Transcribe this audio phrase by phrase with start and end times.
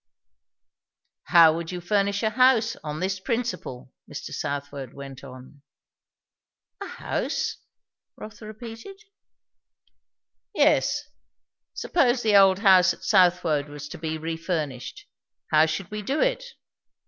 [1.25, 4.33] "How would you furnish a house, on this principle?" Mr.
[4.33, 5.61] Southwode went on.
[6.81, 7.57] "A house?"
[8.15, 8.99] Rotha repeated.
[10.55, 11.03] "Yes.
[11.75, 15.05] Suppose the old house at Southwode was to be refurnished;
[15.51, 16.45] how should we do it?